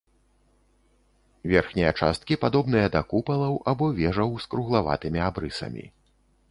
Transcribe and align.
Верхнія 1.51 1.91
часткі 2.01 2.39
падобныя 2.47 2.87
да 2.97 3.01
купалаў 3.13 3.53
або 3.75 3.93
вежаў 4.01 4.29
з 4.47 4.53
круглаватымі 4.57 5.19
абрысамі. 5.29 5.85